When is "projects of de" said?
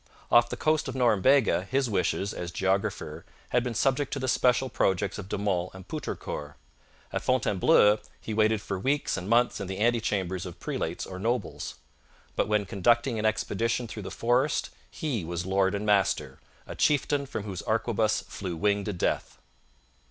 4.67-5.37